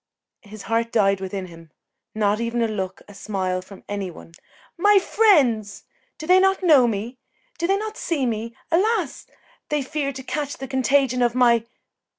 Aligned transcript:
His 0.41 0.63
heart 0.63 0.91
died 0.91 1.21
within 1.21 1.45
him 1.45 1.69
not 2.15 2.41
even 2.41 2.63
a 2.63 2.67
look, 2.67 3.03
a 3.07 3.13
smile 3.13 3.61
from 3.61 3.83
any 3.87 4.09
one. 4.09 4.31
"My 4.75 4.97
friends! 4.97 5.83
Do 6.17 6.25
they 6.25 6.39
not 6.39 6.63
know 6.63 6.87
me? 6.87 7.19
Do 7.59 7.67
they 7.67 7.77
not 7.77 7.97
see 7.97 8.25
me? 8.25 8.55
Alas! 8.71 9.27
they 9.69 9.83
fear 9.83 10.11
to 10.11 10.23
catch 10.23 10.57
the 10.57 10.67
contagion 10.67 11.21
of 11.21 11.35
my 11.35 11.67